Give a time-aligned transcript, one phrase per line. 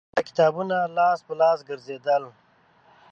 [0.15, 2.23] دا کتابونه لاس په لاس ګرځېدل